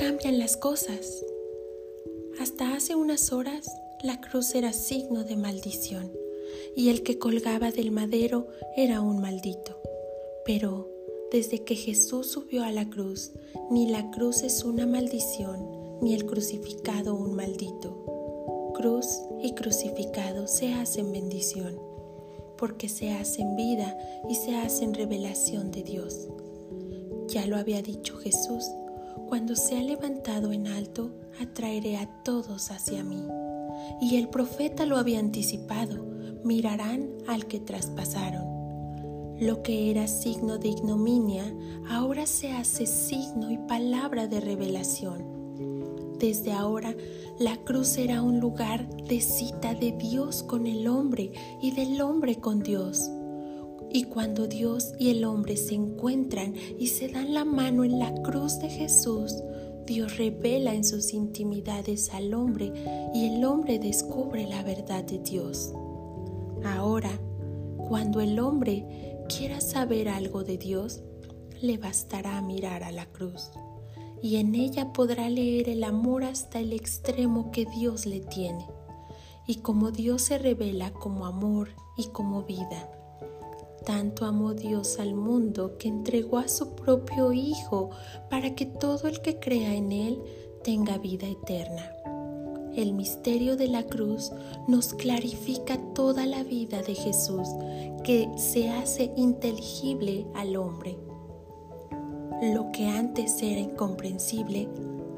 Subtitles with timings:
[0.00, 1.24] cambian las cosas.
[2.40, 3.66] Hasta hace unas horas
[4.02, 6.10] la cruz era signo de maldición
[6.74, 9.78] y el que colgaba del madero era un maldito.
[10.44, 10.88] Pero
[11.30, 13.32] desde que Jesús subió a la cruz,
[13.70, 18.72] ni la cruz es una maldición, ni el crucificado un maldito.
[18.74, 19.06] Cruz
[19.42, 21.78] y crucificado se hacen bendición,
[22.56, 23.96] porque se hacen vida
[24.28, 26.28] y se hacen revelación de Dios.
[27.28, 28.64] Ya lo había dicho Jesús,
[29.28, 33.24] cuando se ha levantado en alto, atraeré a todos hacia mí.
[34.00, 36.04] Y el profeta lo había anticipado,
[36.44, 38.50] mirarán al que traspasaron.
[39.40, 41.54] Lo que era signo de ignominia
[41.88, 46.18] ahora se hace signo y palabra de revelación.
[46.18, 46.94] Desde ahora
[47.38, 52.36] la cruz será un lugar de cita de Dios con el hombre y del hombre
[52.36, 53.10] con Dios.
[53.92, 58.14] Y cuando Dios y el hombre se encuentran y se dan la mano en la
[58.22, 59.34] cruz de Jesús,
[59.84, 62.72] Dios revela en sus intimidades al hombre
[63.12, 65.72] y el hombre descubre la verdad de Dios.
[66.64, 67.10] Ahora,
[67.88, 71.02] cuando el hombre quiera saber algo de Dios,
[71.60, 73.50] le bastará mirar a la cruz
[74.22, 78.66] y en ella podrá leer el amor hasta el extremo que Dios le tiene
[79.46, 82.99] y como Dios se revela como amor y como vida.
[83.90, 87.90] Tanto amó Dios al mundo que entregó a su propio Hijo
[88.30, 90.22] para que todo el que crea en Él
[90.62, 91.90] tenga vida eterna.
[92.76, 94.30] El misterio de la cruz
[94.68, 97.48] nos clarifica toda la vida de Jesús
[98.04, 100.96] que se hace inteligible al hombre.
[102.42, 104.68] Lo que antes era incomprensible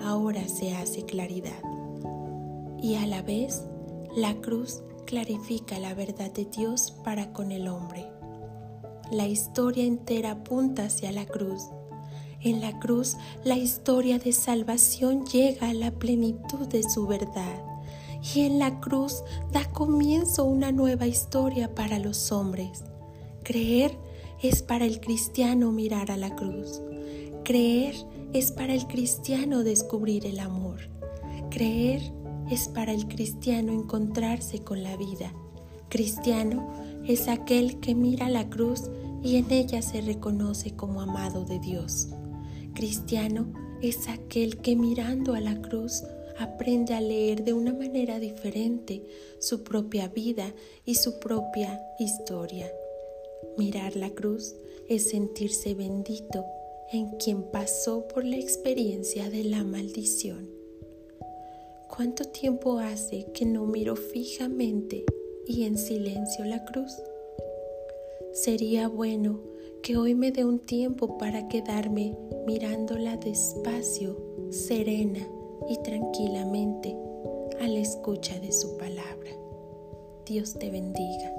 [0.00, 1.60] ahora se hace claridad.
[2.80, 3.64] Y a la vez,
[4.16, 8.19] la cruz clarifica la verdad de Dios para con el hombre.
[9.10, 11.62] La historia entera apunta hacia la cruz
[12.42, 17.62] en la cruz la historia de salvación llega a la plenitud de su verdad
[18.34, 19.22] y en la cruz
[19.52, 22.84] da comienzo una nueva historia para los hombres.
[23.42, 23.94] Creer
[24.42, 26.80] es para el cristiano mirar a la cruz.
[27.44, 27.94] Creer
[28.32, 30.80] es para el cristiano descubrir el amor.
[31.50, 32.00] Creer
[32.50, 35.32] es para el cristiano encontrarse con la vida.
[35.90, 36.72] Cristiano
[37.12, 38.82] es aquel que mira la cruz
[39.20, 42.08] y en ella se reconoce como amado de Dios.
[42.74, 46.04] Cristiano es aquel que mirando a la cruz
[46.38, 49.02] aprende a leer de una manera diferente
[49.40, 50.54] su propia vida
[50.84, 52.70] y su propia historia.
[53.58, 54.54] Mirar la cruz
[54.88, 56.44] es sentirse bendito
[56.92, 60.48] en quien pasó por la experiencia de la maldición.
[61.88, 65.04] ¿Cuánto tiempo hace que no miro fijamente
[65.46, 66.92] y en silencio la cruz?
[68.32, 69.40] Sería bueno
[69.82, 74.16] que hoy me dé un tiempo para quedarme mirándola despacio,
[74.50, 75.26] serena
[75.68, 76.96] y tranquilamente
[77.60, 79.30] a la escucha de su palabra.
[80.26, 81.34] Dios te bendiga.